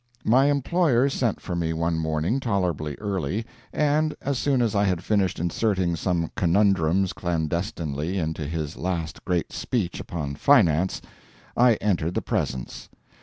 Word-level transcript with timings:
My 0.25 0.45
employer 0.47 1.09
sent 1.09 1.39
for 1.39 1.55
me 1.55 1.73
one 1.73 1.99
morning 1.99 2.39
tolerably 2.39 2.95
early, 2.95 3.45
and, 3.71 4.15
as 4.19 4.39
soon 4.39 4.63
as 4.63 4.73
I 4.73 4.83
had 4.83 5.03
finished 5.03 5.37
inserting 5.39 5.95
some 5.95 6.31
conundrums 6.35 7.13
clandestinely 7.13 8.17
into 8.17 8.47
his 8.47 8.77
last 8.77 9.23
great 9.25 9.53
speech 9.53 9.99
upon 9.99 10.33
finance, 10.33 11.03
I 11.55 11.75
entered 11.75 12.15
the 12.15 12.21
presence. 12.23 12.89